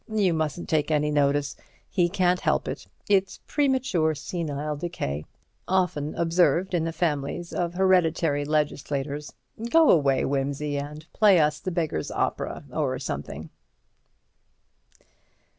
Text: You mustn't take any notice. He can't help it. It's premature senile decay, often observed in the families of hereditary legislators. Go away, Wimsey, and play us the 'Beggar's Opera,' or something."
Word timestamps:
You 0.11 0.33
mustn't 0.33 0.67
take 0.67 0.89
any 0.89 1.11
notice. 1.11 1.55
He 1.87 2.09
can't 2.09 2.39
help 2.39 2.67
it. 2.67 2.87
It's 3.07 3.39
premature 3.45 4.15
senile 4.15 4.75
decay, 4.75 5.25
often 5.67 6.15
observed 6.15 6.73
in 6.73 6.85
the 6.85 6.91
families 6.91 7.53
of 7.53 7.75
hereditary 7.75 8.43
legislators. 8.43 9.31
Go 9.69 9.91
away, 9.91 10.25
Wimsey, 10.25 10.79
and 10.79 11.05
play 11.13 11.37
us 11.39 11.59
the 11.59 11.69
'Beggar's 11.69 12.09
Opera,' 12.09 12.63
or 12.71 12.97
something." 12.97 13.51